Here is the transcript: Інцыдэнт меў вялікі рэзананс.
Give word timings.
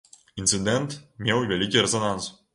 Інцыдэнт 0.43 0.95
меў 1.29 1.45
вялікі 1.53 1.87
рэзананс. 1.89 2.35